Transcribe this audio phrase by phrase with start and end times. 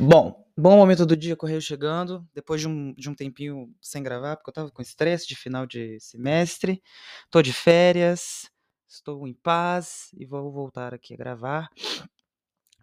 [0.00, 2.24] Bom, bom momento do dia, correio chegando.
[2.32, 5.66] Depois de um, de um tempinho sem gravar, porque eu tava com estresse de final
[5.66, 6.80] de semestre.
[7.28, 8.48] Tô de férias,
[8.88, 11.68] estou em paz e vou voltar aqui a gravar.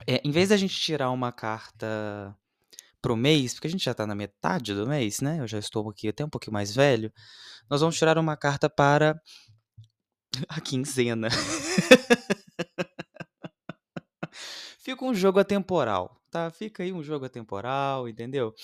[0.06, 2.36] É, em vez da gente tirar uma carta
[3.02, 5.40] pro mês, porque a gente já tá na metade do mês, né?
[5.40, 7.14] Eu já estou aqui até um pouquinho mais velho.
[7.70, 9.18] Nós vamos tirar uma carta para
[10.50, 11.30] a quinzena.
[14.96, 16.50] Fica um jogo atemporal, tá?
[16.50, 18.56] Fica aí um jogo atemporal, entendeu?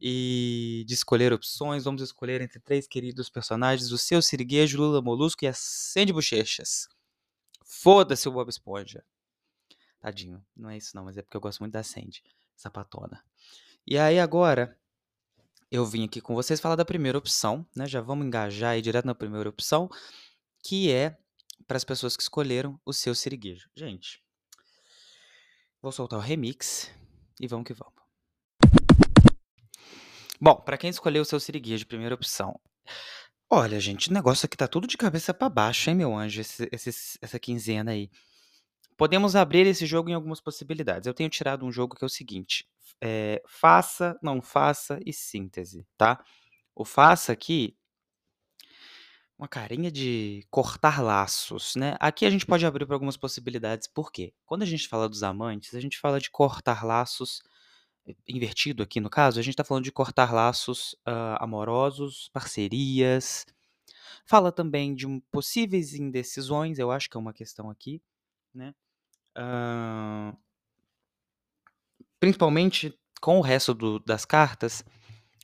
[0.00, 5.44] E de escolher opções, vamos escolher entre três queridos personagens: o seu Siriguejo, Lula Molusco
[5.44, 6.88] e a Sandy Bochechas.
[7.64, 9.04] Foda-se o Bob Esponja.
[10.00, 12.20] Tadinho, não é isso não, mas é porque eu gosto muito da Sandy,
[12.56, 13.22] sapatona.
[13.86, 14.76] E aí agora,
[15.70, 17.86] eu vim aqui com vocês falar da primeira opção, né?
[17.86, 19.88] Já vamos engajar aí direto na primeira opção,
[20.64, 21.16] que é
[21.68, 23.70] para as pessoas que escolheram o seu Siriguejo.
[23.76, 24.25] Gente,
[25.86, 26.90] vou soltar o remix
[27.40, 27.94] e vamos que vamos.
[30.40, 32.58] Bom, para quem escolheu o seu Siriguejo, primeira opção.
[33.48, 36.68] Olha, gente, o negócio aqui tá tudo de cabeça para baixo, hein, meu anjo, esse,
[36.72, 38.10] esse, essa quinzena aí.
[38.96, 41.06] Podemos abrir esse jogo em algumas possibilidades.
[41.06, 42.66] Eu tenho tirado um jogo que é o seguinte:
[43.00, 46.20] é, faça, não faça e síntese, tá?
[46.74, 47.76] O faça aqui,
[49.38, 51.96] uma carinha de cortar laços, né?
[52.00, 54.32] Aqui a gente pode abrir para algumas possibilidades, por quê?
[54.46, 57.42] Quando a gente fala dos amantes, a gente fala de cortar laços
[58.26, 63.44] invertido aqui no caso, a gente está falando de cortar laços uh, amorosos, parcerias.
[64.24, 68.00] Fala também de um, possíveis indecisões, eu acho que é uma questão aqui,
[68.54, 68.74] né?
[69.36, 70.36] Uh,
[72.18, 74.84] principalmente com o resto do, das cartas,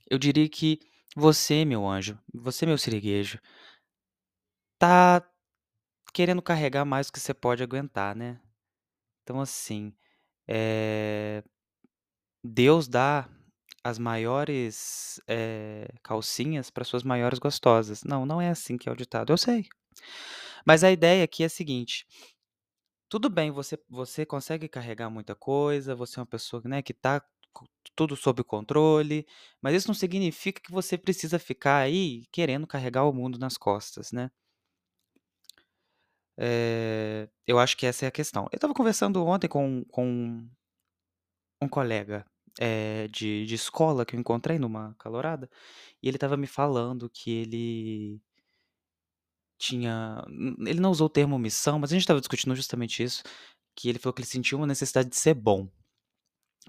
[0.09, 0.81] eu diria que
[1.15, 3.39] você, meu anjo, você, meu siriguejo,
[4.83, 5.25] tá
[6.15, 8.41] querendo carregar mais do que você pode aguentar, né?
[9.25, 9.95] Então, assim,
[10.49, 11.43] é,
[12.45, 13.29] Deus dá
[13.85, 18.05] as maiores, eh, calcinhas para suas maiores gostosas.
[18.05, 19.67] Não, não é assim que é o ditado, eu sei.
[20.67, 22.07] Mas a ideia aqui é a seguinte:
[23.09, 27.23] tudo bem, você você consegue carregar muita coisa, você é uma pessoa, né, que tá
[27.97, 29.27] tudo sob controle,
[29.61, 34.13] mas isso não significa que você precisa ficar aí querendo carregar o mundo nas costas,
[34.13, 34.31] né.
[36.39, 38.45] Eh, eu acho que essa é a questão.
[38.53, 40.47] Eu estava conversando ontem com com
[41.61, 42.25] um colega
[42.61, 45.49] eh, de de escola que eu encontrei numa calorada,
[46.03, 48.21] e ele estava me falando que ele
[49.59, 50.25] tinha
[50.67, 53.23] ele não usou o termo missão, mas a gente estava discutindo justamente isso,
[53.77, 55.69] que ele falou que ele sentiu uma necessidade de ser bom.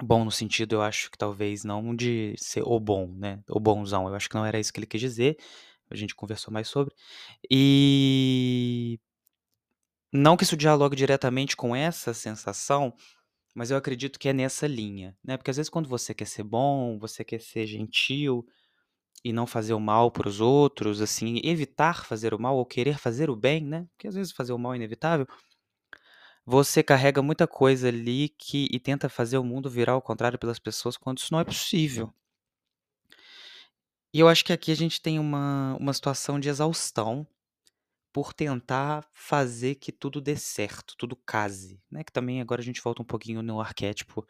[0.03, 4.07] Bom no sentido, eu acho que talvez não de ser o bom, né, o bonzão,
[4.07, 5.37] eu acho que não era isso que ele quis dizer,
[5.91, 6.93] a gente conversou mais sobre.
[7.51, 8.99] E
[10.13, 12.93] não que isso dialogue diretamente com essa sensação,
[13.55, 16.43] mas eu acredito que é nessa linha, né, porque às vezes quando você quer ser
[16.43, 18.45] bom, você quer ser gentil
[19.23, 22.99] e não fazer o mal para os outros, assim, evitar fazer o mal ou querer
[22.99, 25.27] fazer o bem, né, porque às vezes fazer o mal é inevitável,
[26.45, 30.59] você carrega muita coisa ali que e tenta fazer o mundo virar ao contrário pelas
[30.59, 32.13] pessoas quando isso não é possível.
[34.13, 37.27] E eu acho que aqui a gente tem uma uma situação de exaustão
[38.13, 42.81] por tentar fazer que tudo dê certo, tudo case, né, que também agora a gente
[42.83, 44.25] volta um pouquinho no arquétipo,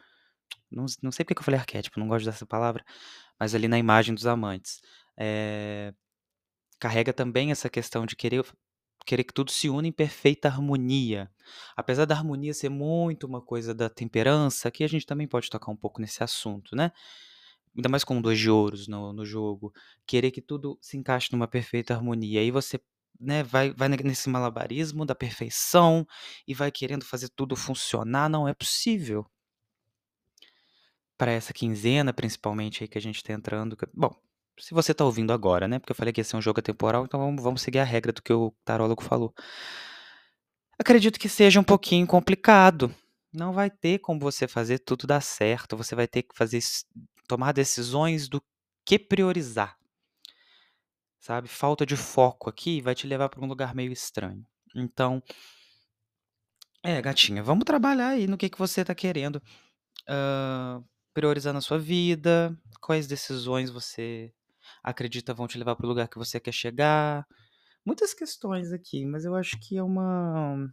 [0.72, 2.84] não não sei porque que eu falei arquétipo, não gosto dessa palavra,
[3.40, 4.82] mas ali na imagem dos amantes.
[5.20, 5.94] Eh,
[6.80, 8.44] carrega também essa questão de querer
[9.06, 11.30] querer que tudo se una em perfeita harmonia.
[11.76, 15.72] Apesar da harmonia ser muito uma coisa da temperança, aqui a gente também pode tocar
[15.72, 16.92] um pouco nesse assunto, né.
[17.76, 19.74] Ainda mais com dois de ouros no no jogo,
[20.08, 22.80] querer que tudo se encaixe numa perfeita harmonia, aí você
[23.19, 26.06] né, vai vai nesse malabarismo da perfeição,
[26.47, 29.25] e vai querendo fazer tudo funcionar, não é possível.
[31.18, 34.12] Para essa quinzena, principalmente aí que a gente tá entrando bom,
[34.59, 37.06] se você tá ouvindo agora, né, porque eu falei que ia ser um jogo atemporal,
[37.06, 39.34] então vamos vamos seguir a regra do que o tarólogo falou.
[40.80, 42.94] Acredito que seja um pouquinho complicado,
[43.33, 46.59] não vai ter como você fazer tudo dar certo, você vai ter que fazer
[47.27, 48.42] tomar decisões do
[48.86, 49.77] que priorizar.
[51.24, 54.46] Sabe, falta de foco aqui vai te levar para um lugar meio estranho.
[54.75, 55.24] Então
[56.84, 59.42] é, gatinha, vamos trabalhar aí no que que você tá querendo,
[61.14, 64.34] priorizar na sua vida, quais decisões você
[64.84, 67.26] acredita vão te levar para o lugar que você quer chegar.
[67.86, 70.69] Muitas questões aqui, mas eu acho que é uma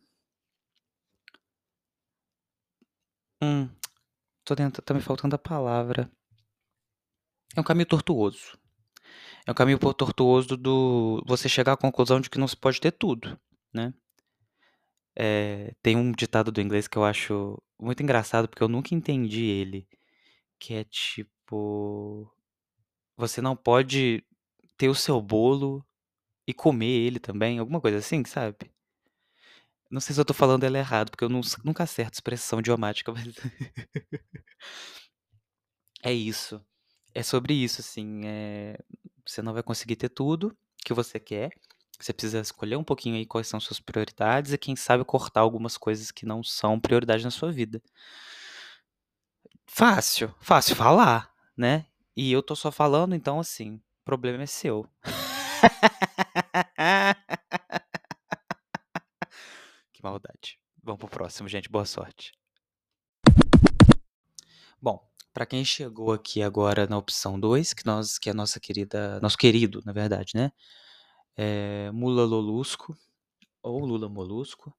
[3.43, 3.69] Hum,
[4.45, 6.11] tô tenta tá me faltando a palavra.
[7.57, 8.60] É um caminho tortuoso.
[9.47, 12.93] É um caminho tortuoso do você chegar à conclusão de que não se pode ter
[12.93, 13.39] tudo,
[13.73, 13.93] né.
[15.17, 19.45] Eh, tem um ditado do inglês que eu acho muito engraçado, porque eu nunca entendi
[19.45, 19.87] ele,
[20.59, 22.31] que é tipo
[23.17, 24.25] você não pode
[24.79, 25.85] ter o seu bolo
[26.47, 28.57] e comer ele também, alguma coisa assim, sabe?
[29.91, 33.11] Não sei se eu tô falando ela errado, porque eu não nunca acerto expressão idiomática,
[33.13, 33.27] mas
[36.03, 36.65] É isso.
[37.15, 38.79] É sobre isso, assim, eh,
[39.27, 41.51] você não vai conseguir ter tudo que você quer,
[41.99, 45.77] você precisa escolher um pouquinho aí quais são suas prioridades e quem sabe cortar algumas
[45.77, 47.83] coisas que não são prioridade na sua vida.
[49.67, 51.87] Fácil, fácil falar, né,
[52.17, 54.87] e eu tô só falando, então assim, o problema é seu.
[60.01, 60.59] Que maldade.
[60.83, 62.33] Vamos para o próximo, gente, boa sorte.
[64.81, 69.21] Bom, para quem chegou aqui agora na opção 2, que nós que é nossa querida
[69.21, 70.53] nosso querido, na verdade, né,
[71.37, 72.97] eh, Mula Lolusco
[73.63, 74.75] ou Lula Molusco.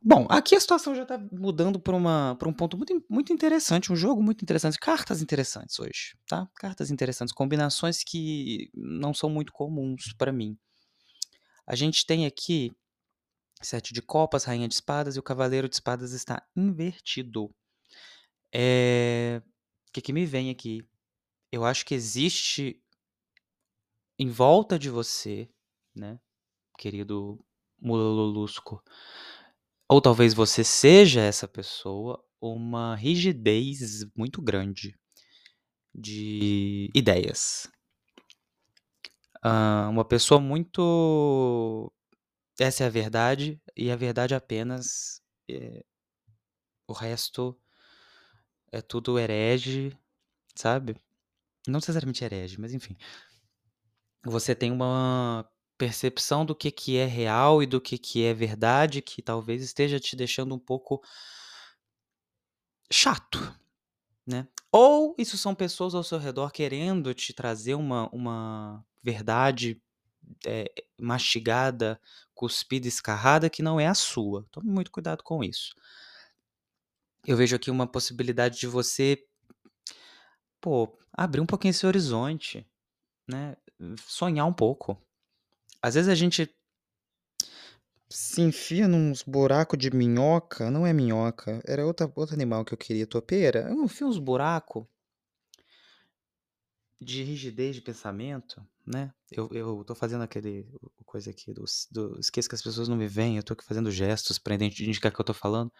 [0.00, 4.22] Bom, aqui a situação já tá mudando pra um ponto muito muito interessante, um jogo
[4.22, 10.32] muito interessante, cartas interessantes hoje, tá, cartas interessantes, combinações que não são muito comuns pra
[10.32, 10.56] mim.
[11.66, 12.72] A gente tem aqui
[13.62, 17.54] 7 de copas, rainha de espadas e o cavaleiro de espadas está invertido.
[18.52, 19.42] Eh,
[19.92, 20.82] que que me vem aqui?
[21.52, 22.80] Eu acho que existe
[24.18, 25.48] em volta de você,
[25.94, 26.18] né,
[26.78, 27.38] querido
[27.80, 28.82] Mula Lolusco,
[29.88, 34.96] ou talvez você seja essa pessoa, uma rigidez muito grande
[35.94, 37.68] de ideias.
[39.44, 41.92] Hã, uma pessoa muito
[42.60, 45.84] essa é a verdade e a verdade apenas, eh
[46.88, 47.54] o resto
[48.72, 49.96] é tudo herege,
[50.56, 50.96] sabe?
[51.68, 52.96] Não necessariamente herege, mas enfim.
[54.24, 55.48] Você tem uma
[55.78, 60.00] percepção do que que é real e do que que é verdade, que talvez esteja
[60.00, 61.00] te deixando um pouco
[62.90, 63.38] chato,
[64.26, 64.48] né.
[64.72, 69.82] Ou isso são pessoas ao seu redor querendo te trazer uma uma verdade,
[70.46, 72.00] eh, mastigada,
[72.34, 74.46] cuspida, escarrada, que não é a sua.
[74.52, 75.74] Tome muito cuidado com isso.
[77.26, 79.22] Eu vejo aqui uma possibilidade de você
[80.60, 82.66] pô, abrir um pouquinho esse horizonte,
[83.28, 83.56] né,
[84.06, 85.00] sonhar um pouco.
[85.80, 86.52] Às vezes a gente
[88.10, 92.78] se enfia nuns buraco de minhoca não é minhoca, era outra outro animal que eu
[92.78, 93.68] queria, topeira?
[93.68, 94.88] Eu enfio uns buraco
[97.00, 100.66] de rigidez de pensamento, né, eu eu tô fazendo aquele
[101.04, 103.90] coisa aqui dos do esqueço que as pessoas não me veem, eu tô aqui fazendo
[103.90, 105.70] gestos pra identificar que eu tô falando.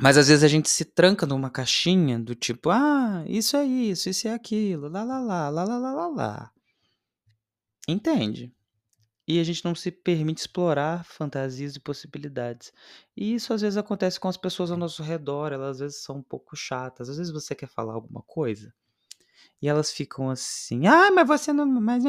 [0.00, 4.08] Mas às vezes a gente se tranca numa caixinha do tipo: "Ah, isso é isso,
[4.08, 6.52] isso é aquilo, lá-lá-lá, lá-lá-lá-lá-lá".
[7.88, 8.52] Entende?
[9.28, 12.72] E a gente não se permite explorar fantasias e possibilidades.
[13.16, 16.16] E isso às vezes acontece com as pessoas ao nosso redor, elas às vezes são
[16.18, 18.72] um pouco chatas, às vezes você quer falar alguma coisa,
[19.62, 22.04] e elas ficam assim: "Ai, mas você não mas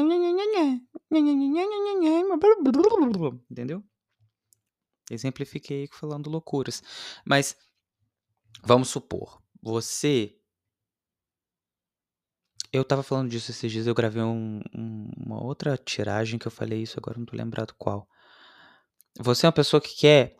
[3.50, 3.84] entendeu?
[5.10, 6.82] Exemplifiquei falando loucuras,
[7.26, 7.56] mas
[8.62, 10.36] vamos supor, você
[12.72, 16.50] Eu estava falando disso esses dias, eu gravei um um uma outra tiragem que eu
[16.52, 18.08] falei isso, agora não tô lembrado qual.
[19.18, 20.36] Você é uma pessoa que quer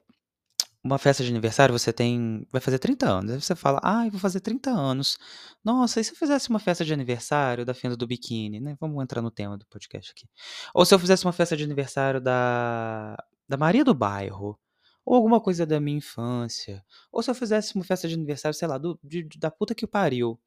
[0.85, 4.21] uma festa de aniversário, você tem vai fazer 30 anos, aí você fala: "Ai, vou
[4.21, 5.19] fazer 30 anos.
[5.65, 9.03] Nossa, e se eu fizesse uma festa de aniversário da Fenda do Biquíni?", né, vamos
[9.03, 10.29] entrar no tema do podcast aqui.
[10.75, 13.17] Ou se eu fizesse uma festa de aniversário da
[13.49, 14.59] da Maria do Bairro,
[15.05, 18.69] ou alguma coisa da minha infância, ou se eu fizesse uma festa de aniversário, sei
[18.69, 20.41] lá, do de da puta que pariu.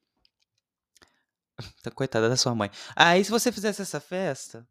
[1.95, 2.69] Coitada da sua mãe.
[2.95, 4.67] Aí se você fizesse essa festa,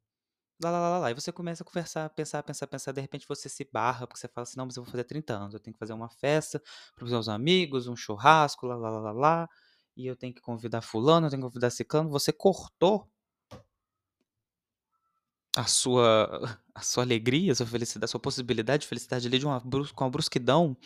[0.63, 4.21] lá-lá-lá-lá, aí você começa a conversar, pensar, pensar, pensar, de repente você se barra, porque
[4.21, 6.11] você fala assim: "Não, mas eu vou fazer 30 anos, eu tenho que fazer uma
[6.11, 6.63] festa
[6.97, 9.49] para os meus amigos, um churrasco, lá-lá-lá-lá-lá,
[9.97, 13.09] e eu tenho que convidar fulano, eu tenho que convidar ciclano", você cortou
[15.57, 19.47] a sua a sua alegria, a sua felicidade, a sua possibilidade de felicidade ali de
[19.47, 20.77] uma com uma brusquidão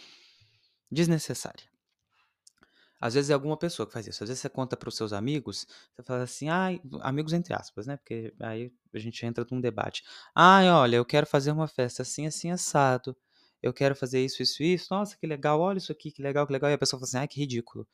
[0.90, 1.64] desnecessária.
[3.00, 5.12] Às vezes é alguma pessoa que faz isso, às vezes você conta para os seus
[5.12, 9.60] amigos, você fala assim: "Ai", amigos entre aspas, né, porque aí a gente entra num
[9.60, 10.02] debate:
[10.34, 13.14] "Ai, olha, eu quero fazer uma festa assim, assim, assado.
[13.62, 14.86] Eu quero fazer isso, isso isso.
[14.90, 17.18] Nossa, que legal, olha isso aqui, que legal, que legal", e a pessoa fala assim:
[17.18, 17.86] "Ai, que ridículo".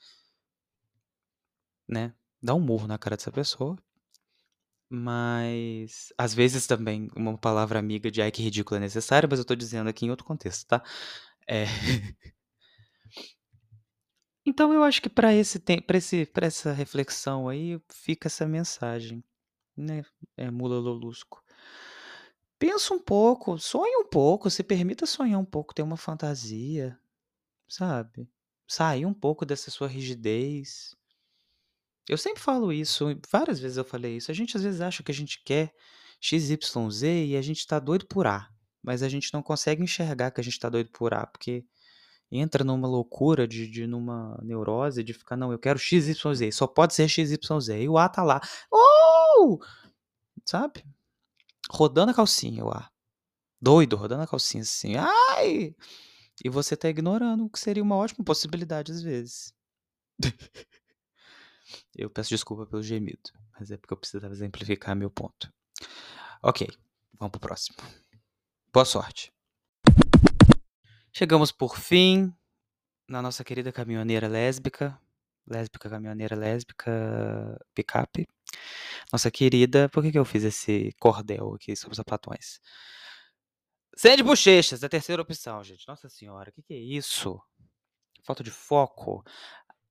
[1.88, 2.12] Né,
[2.42, 3.76] dá um murro na cara dessa pessoa.
[4.94, 9.44] Mas, às vezes também uma palavra amiga de: "Ai, que ridículo", é necessária, mas eu
[9.46, 10.82] tô dizendo aqui em outro contexto, tá.
[11.48, 11.64] Eh
[14.46, 19.22] Então eu acho que pra esse pra esse pra essa reflexão aí, fica essa mensagem,
[19.76, 20.04] né,
[20.36, 21.42] eh, Mula Lolusco.
[22.60, 26.98] Pensa um pouco, sonha um pouco, se permita sonhar um pouco, ter uma fantasia,
[27.68, 28.28] sabe.
[28.68, 30.96] sair um pouco dessa sua rigidez.
[32.08, 34.30] Eu sempre falo isso, várias vezes eu falei isso.
[34.30, 35.72] A gente às vezes acha que a gente quer
[36.20, 38.48] XYZ e a gente tá doido por A,
[38.82, 41.64] mas a gente não consegue enxergar que a gente tá doido por A, porque
[42.30, 46.94] entra numa loucura de, de numa neurose de ficar, não, eu quero XYZ, só pode
[46.94, 47.68] ser XYZ.
[47.80, 48.40] E o A tá lá.
[48.70, 49.58] Oh!
[50.44, 50.84] Sabe?
[51.70, 52.90] Rodando a calcinha, o A.
[53.60, 54.94] Doido, rodando a calcinha assim.
[54.96, 55.74] Ai!
[56.44, 59.54] E você tá ignorando o que seria uma ótima possibilidade às vezes.
[61.96, 65.52] eu peço desculpa pelo gemido, mas é porque eu precisava exemplificar meu ponto.
[66.42, 66.68] Ok,
[67.18, 67.76] vamos pro próximo.
[68.72, 69.32] Boa sorte.
[71.12, 72.34] Chegamos por fim
[73.08, 74.98] na nossa querida caminhoneira lésbica,
[75.46, 78.26] lésbica, caminhoneira lésbica, picape.
[79.12, 82.60] Nossa querida, por que, que eu fiz esse cordel aqui sobre os sapatões?
[83.94, 85.86] Sede bochechas, a terceira opção, gente.
[85.86, 87.38] Nossa senhora, o que, que é isso?
[88.24, 89.22] Falta de foco.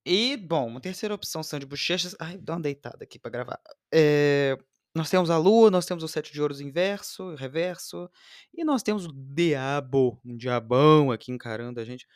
[0.05, 2.15] E, bom, uma terceira opção são de bochechas.
[2.20, 3.60] Ai, dá uma deitada aqui pra gravar.
[3.93, 4.58] É,
[4.96, 8.10] nós temos a lua, nós temos o sete de ouros inverso, reverso,
[8.53, 12.08] e nós temos o diabo, um diabão aqui encarando a gente.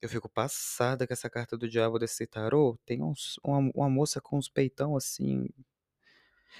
[0.00, 2.78] Eu fico passada com essa carta do diabo desse tarô.
[2.84, 5.48] Tem uns, uma, uma moça com uns peitão assim.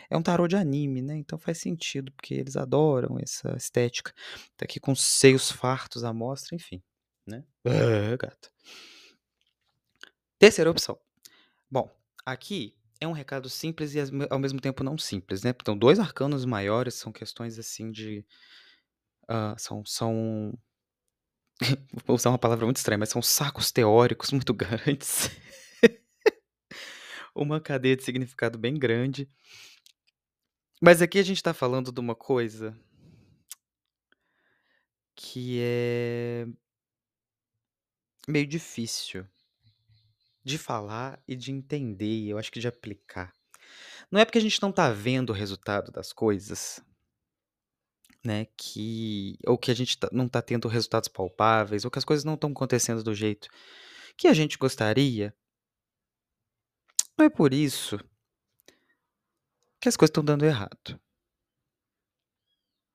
[0.09, 1.17] É um tarô de anime, né?
[1.17, 4.13] Então faz sentido, porque eles adoram essa estética.
[4.57, 6.83] Tá aqui com seios fartos à mostra, enfim,
[7.27, 7.45] né?
[8.19, 8.51] Gata.
[10.45, 10.99] Terceira opção.
[11.71, 11.91] Bom,
[12.23, 13.99] aqui é um recado simples e
[14.29, 15.55] ao mesmo tempo não simples, né?
[15.59, 18.27] Então, dois arcanos maiores são questões assim de.
[19.23, 19.83] Uh, são.
[19.87, 20.53] são
[22.05, 25.31] vou usar uma palavra muito estranha, mas são sacos teóricos muito grandes.
[27.35, 29.27] uma cadeia de significado bem grande.
[30.79, 32.79] Mas aqui a gente está falando de uma coisa
[35.17, 36.47] que é
[38.29, 39.27] meio difícil
[40.45, 43.33] de falar e de entender, eu acho que de aplicar.
[44.11, 46.85] Não é porque a gente não está vendo o resultado das coisas,
[48.23, 52.05] né, que ou que a gente tá, não está tendo resultados palpáveis, ou que as
[52.05, 53.49] coisas não estão acontecendo do jeito
[54.17, 55.35] que a gente gostaria.
[57.17, 57.99] Não é por isso
[59.81, 61.01] que as coisas estão dando errado.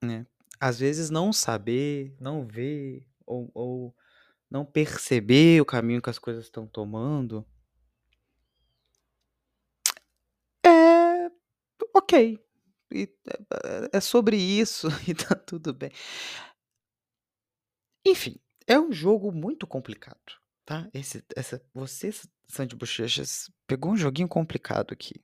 [0.03, 0.25] Né?
[0.59, 3.95] Às vezes não saber, não ver ou, ou
[4.49, 7.45] não perceber o caminho que as coisas estão tomando
[10.65, 11.31] é
[11.93, 12.39] ok.
[12.91, 13.03] E
[13.63, 15.91] é, é sobre isso e tá tudo bem.
[18.05, 20.89] Enfim, é um jogo muito complicado, tá?
[20.93, 22.11] Esse, essa, você,
[22.47, 25.21] Sandy Bochechas, pegou um joguinho complicado aqui,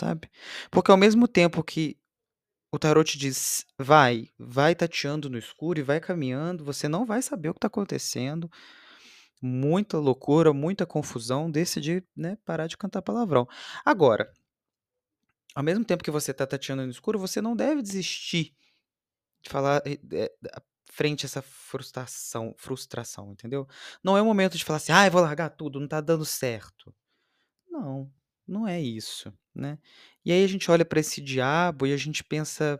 [0.00, 0.30] sabe?
[0.70, 1.98] Porque ao mesmo tempo que
[2.76, 7.22] o tarot te diz, vai, vai tateando no escuro e vai caminhando, você não vai
[7.22, 8.50] saber o que está acontecendo.
[9.40, 13.48] Muita loucura, muita confusão, decidi, né, parar de cantar palavrão.
[13.82, 14.30] Agora,
[15.54, 18.54] ao mesmo tempo que você está tateando no escuro, você não deve desistir
[19.42, 20.30] de falar é,
[20.92, 23.66] frente a essa frustração, frustração, entendeu?
[24.04, 26.94] Não é o momento de falar assim, ah, vou largar tudo, não está dando certo.
[27.70, 28.10] Não,
[28.46, 29.78] não é isso, né?
[30.24, 32.78] E aí a gente olha para esse diabo e a gente pensa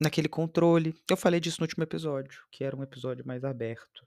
[0.00, 0.94] naquele controle.
[1.08, 4.06] Eu falei disso no último episódio, que era um episódio mais aberto.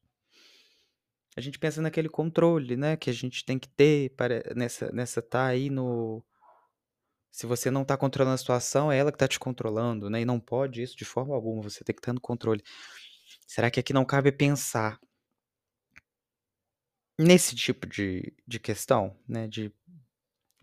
[1.37, 5.21] A gente pensa naquele controle, né, que a gente tem que ter para nessa nessa
[5.21, 6.23] tá aí no
[7.31, 10.21] se você não está controlando a situação, é ela que está te controlando, né?
[10.21, 12.63] E não pode isso de forma alguma, você tem que estar no controle.
[13.45, 14.97] Será que aqui não cabe pensar
[17.19, 19.47] nesse tipo de, de questão, né?
[19.49, 19.69] De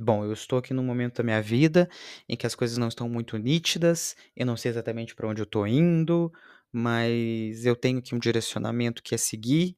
[0.02, 1.88] Bom, eu estou aqui num momento da minha vida
[2.28, 5.44] em que as coisas não estão muito nítidas, eu não sei exatamente para onde eu
[5.44, 6.32] estou indo,
[6.72, 9.76] mas eu tenho aqui um direcionamento que é seguir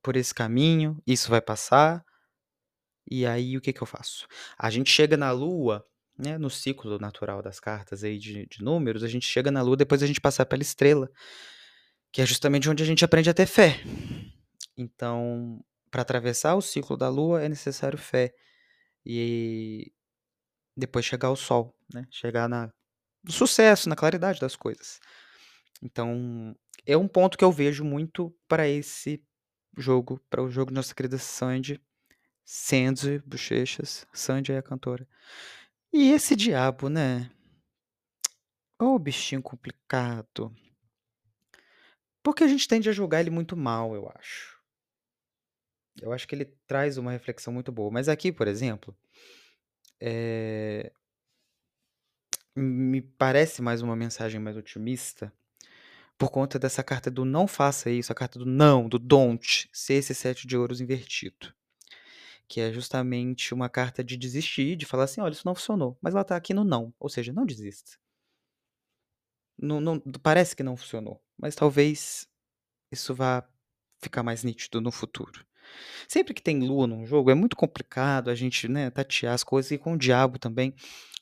[0.00, 2.04] por esse caminho, isso vai passar,
[3.10, 4.28] e aí o que, que eu faço?
[4.56, 5.84] A gente chega na Lua,
[6.16, 9.76] né, no ciclo natural das cartas aí de, de números, a gente chega na Lua
[9.76, 11.10] depois a gente passar pela estrela,
[12.12, 13.80] que é justamente onde a gente aprende a ter fé.
[14.76, 18.32] Então, para atravessar o ciclo da Lua é necessário fé
[19.12, 19.92] e
[20.76, 22.06] depois chegar ao sol, né?
[22.10, 22.72] Chegar na,
[23.24, 25.00] no sucesso, na claridade das coisas.
[25.82, 26.54] Então,
[26.86, 29.22] é um ponto que eu vejo muito para esse
[29.76, 31.80] jogo, para o jogo de nossa querida Sandy,
[32.44, 35.08] Sandy Bochechas, Sandy é a cantora.
[35.92, 37.30] E esse diabo, né?
[38.80, 40.54] Ô, oh, bichinho complicado.
[42.22, 44.59] Porque a gente tende a julgar ele muito mal, eu acho.
[46.00, 47.90] Eu acho que ele traz uma reflexão muito boa.
[47.90, 48.96] Mas aqui, por exemplo,
[50.00, 50.92] é...
[52.56, 55.32] me parece mais uma mensagem mais otimista,
[56.18, 59.94] por conta dessa carta do não faça isso, a carta do não, do don't, ser
[59.94, 61.54] esse sete de ouros invertido.
[62.46, 65.96] Que é justamente uma carta de desistir, de falar assim: olha, isso não funcionou.
[66.00, 67.92] Mas ela tá aqui no não, ou seja, não desista.
[69.56, 72.28] Não, não, parece que não funcionou, mas talvez
[72.90, 73.46] isso vá
[73.98, 75.46] ficar mais nítido no futuro.
[76.08, 79.70] Sempre que tem lua num jogo, é muito complicado a gente né, tatear as coisas,
[79.72, 80.74] e com o diabo também.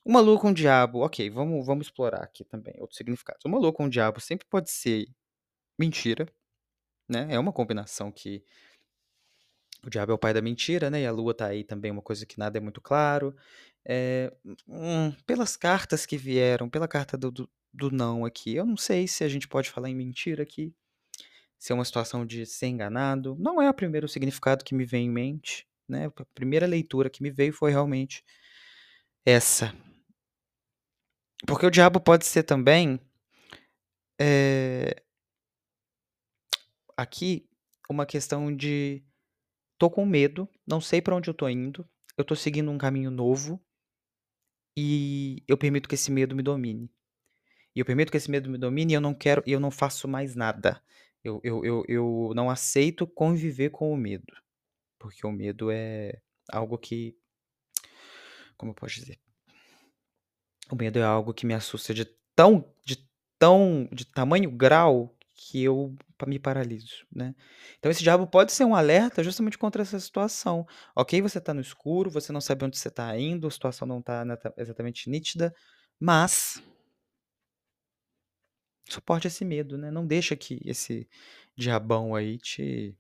[0.05, 3.45] Uma lua com o diabo, ok, vamos, vamos explorar aqui também outros significados.
[3.45, 5.07] Uma lua com o diabo sempre pode ser
[5.79, 6.27] mentira,
[7.09, 7.29] né?
[7.31, 8.43] É uma combinação que
[9.85, 11.03] o diabo é o pai da mentira, né?
[11.03, 13.35] E a lua tá aí também, uma coisa que nada é muito claro.
[13.85, 14.33] É,
[14.67, 19.09] hum, pelas cartas que vieram, pela carta do, do, do não aqui, eu não sei
[19.09, 20.75] se a gente pode falar em mentira aqui
[21.59, 23.37] se é uma situação de ser enganado.
[23.39, 26.07] Não é o primeiro significado que me vem em mente, né?
[26.07, 28.25] A primeira leitura que me veio foi realmente
[29.27, 29.75] essa.
[31.47, 33.01] Porque o diabo pode ser também
[34.21, 35.03] é,
[36.97, 37.49] aqui
[37.89, 39.03] uma questão de
[39.79, 43.11] tô com medo, não sei para onde eu tô indo, eu tô seguindo um caminho
[43.11, 43.63] novo
[44.77, 46.91] e eu permito que esse medo me domine.
[47.75, 50.09] E eu permito que esse medo me domine e eu não quero eu não faço
[50.09, 50.83] mais nada.
[51.29, 54.33] Eu, eu, eu, eu não aceito conviver com o medo.
[54.99, 56.21] Porque o medo é
[56.51, 57.17] algo que.
[58.57, 59.19] Como eu posso dizer?
[60.71, 62.05] O medo é algo que me assusta de
[62.35, 62.65] tão.
[62.85, 63.09] de
[63.39, 63.89] tão.
[63.93, 67.33] de tamanho grau que eu me paraliso, né?
[67.79, 70.67] Então esse diabo pode ser um alerta justamente contra essa situação.
[70.97, 74.01] Ok, você está no escuro, você não sabe onde você está indo, a situação não
[74.01, 74.25] está
[74.57, 75.55] exatamente nítida,
[76.01, 76.61] mas
[78.93, 79.91] suporte esse medo, né?
[79.91, 81.09] Não deixa que esse
[81.57, 82.97] diabão aí te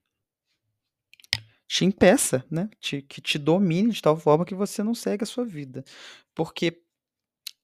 [1.67, 2.71] te impeça, né?
[2.81, 5.85] Te, que te domine de tal forma que você não segue a sua vida.
[6.35, 6.83] Porque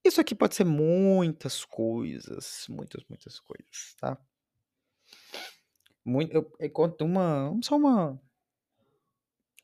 [0.04, 4.18] isso aqui pode ser muitas coisas, muitas, muitas coisas, tá?
[6.04, 8.20] Muito, eu, eu conto uma, só uma,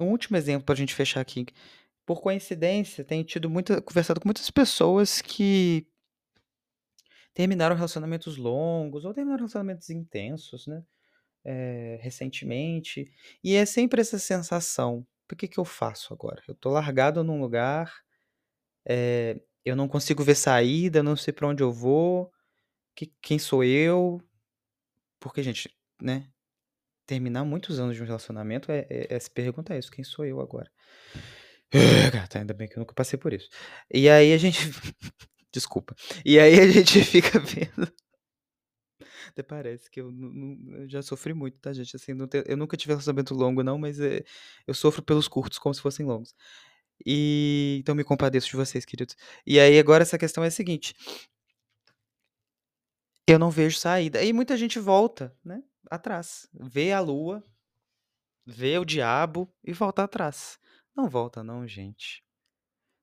[0.00, 1.44] um último exemplo para a gente fechar aqui.
[2.06, 5.86] Por coincidência, tenho tido muita, conversado com muitas pessoas que
[7.34, 10.82] terminaram relacionamentos longos ou terminaram relacionamentos intensos, né?
[11.44, 13.10] É, recentemente.
[13.42, 16.42] E é sempre essa sensação: por que, que eu faço agora?
[16.48, 17.94] Eu tô largado num lugar,
[18.86, 22.30] é, eu não consigo ver saída, não sei para onde eu vou,
[22.94, 24.20] que, quem sou eu?
[25.18, 26.28] Porque, gente, né?
[27.06, 30.40] Terminar muitos anos de um relacionamento é, é, é se perguntar isso: quem sou eu
[30.40, 30.70] agora?
[32.12, 33.48] Gata, ainda bem que eu nunca passei por isso.
[33.92, 34.58] E aí a gente.
[35.52, 35.94] Desculpa.
[36.24, 37.92] E aí a gente fica vendo.
[39.28, 40.12] Até parece que eu,
[40.72, 41.94] eu já sofri muito, tá, gente?
[41.94, 44.24] Assim, te, eu nunca tive relacionamento longo, não, mas é,
[44.66, 46.34] eu sofro pelos curtos como se fossem longos.
[47.06, 49.16] E então me compadeço de vocês, queridos.
[49.46, 50.94] E aí agora essa questão é a seguinte:
[53.26, 54.22] eu não vejo saída.
[54.22, 55.62] E muita gente volta, né?
[55.90, 56.48] Atrás.
[56.52, 57.42] Vê a lua,
[58.44, 60.58] vê o diabo e volta atrás.
[60.94, 62.22] Não volta, não, gente.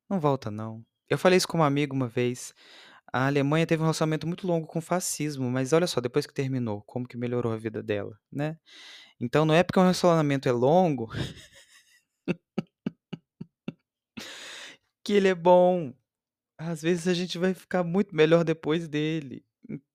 [0.09, 0.85] Não volta, não.
[1.09, 2.53] Eu falei isso com um amigo uma vez.
[3.11, 6.33] A Alemanha teve um relacionamento muito longo com o fascismo, mas olha só, depois que
[6.33, 8.57] terminou, como que melhorou a vida dela, né?
[9.19, 11.09] Então não é porque um relacionamento é longo
[15.03, 15.93] que ele é bom.
[16.57, 19.45] Às vezes a gente vai ficar muito melhor depois dele.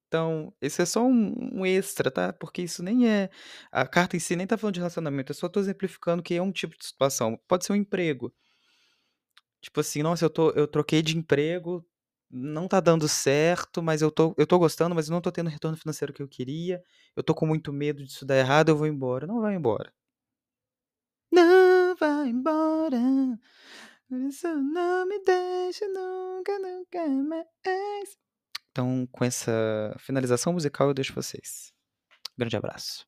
[0.09, 2.33] Então, esse é só um, um extra, tá?
[2.33, 3.31] Porque isso nem é.
[3.73, 6.43] A carta em si nem tá falando de relacionamento, eu só tô exemplificando que é
[6.43, 7.39] um tipo de situação.
[7.49, 8.33] Pode ser um emprego.
[9.63, 11.87] Tipo assim, nossa, eu, tô, eu troquei de emprego,
[12.29, 15.47] não tá dando certo, mas eu tô, eu tô gostando, mas eu não tô tendo
[15.47, 16.83] o retorno financeiro que eu queria.
[17.15, 19.27] Eu tô com muito medo disso dar errado, eu vou embora.
[19.27, 19.93] Não vai embora.
[21.31, 22.99] Não vai embora.
[24.11, 28.19] Isso não me deixe nunca, nunca mais.
[28.71, 31.73] Então, com essa finalização musical, eu deixo vocês.
[32.37, 33.07] Grande abraço.